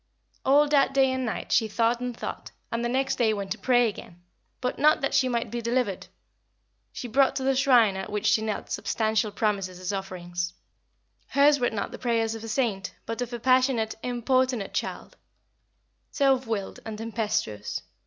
All 0.43 0.67
that 0.69 0.95
day 0.95 1.11
and 1.11 1.27
night 1.27 1.51
she 1.51 1.67
thought 1.67 1.99
and 1.99 2.17
thought, 2.17 2.49
and 2.71 2.83
the 2.83 2.89
next 2.89 3.17
day 3.17 3.35
went 3.35 3.51
to 3.51 3.59
pray 3.59 3.87
again 3.87 4.19
but 4.59 4.79
not 4.79 4.99
that 5.01 5.13
she 5.13 5.29
might 5.29 5.51
be 5.51 5.61
delivered. 5.61 6.07
She 6.91 7.07
brought 7.07 7.35
to 7.35 7.43
the 7.43 7.55
shrine 7.55 7.95
at 7.95 8.11
which 8.11 8.25
she 8.25 8.41
knelt 8.41 8.71
substantial 8.71 9.29
promises 9.31 9.79
as 9.79 9.93
offerings. 9.93 10.55
Hers 11.27 11.59
were 11.59 11.69
not 11.69 11.91
the 11.91 11.99
prayers 11.99 12.33
of 12.33 12.43
a 12.43 12.47
saint, 12.47 12.95
but 13.05 13.21
of 13.21 13.31
a 13.31 13.39
passionate, 13.39 13.93
importunate 14.01 14.73
child, 14.73 15.17
self 16.09 16.47
willed 16.47 16.79
and 16.83 16.97
tempestuous. 16.97 17.83